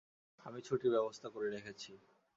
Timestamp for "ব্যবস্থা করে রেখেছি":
0.91-1.91